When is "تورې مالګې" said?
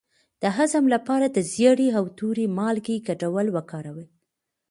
2.17-2.97